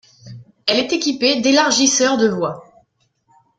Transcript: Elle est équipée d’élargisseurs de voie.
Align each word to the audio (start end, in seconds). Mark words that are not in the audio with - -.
Elle 0.65 0.79
est 0.79 0.93
équipée 0.93 1.41
d’élargisseurs 1.41 2.17
de 2.17 2.27
voie. 2.27 2.63